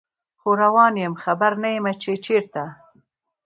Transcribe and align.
خو 0.39 0.49
روان 0.61 0.93
یم 1.03 1.13
خبر 1.23 1.51
نه 1.63 1.69
یمه 1.75 1.93
چې 2.01 2.11
چیرته 2.25 2.63